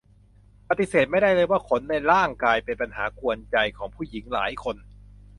[0.69, 4.77] ปฎิเสธไม่ได้เลยว่าขนในร่างกายเป็นปัญหากวนใจของผู้หญิงหลายคน